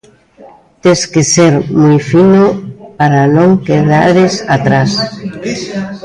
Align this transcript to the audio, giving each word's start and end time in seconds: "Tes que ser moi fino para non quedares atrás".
"Tes 0.83 0.99
que 1.11 1.21
ser 1.33 1.53
moi 1.81 1.97
fino 2.11 2.43
para 2.99 3.21
non 3.35 3.49
quedares 3.67 4.33
atrás". 4.55 4.91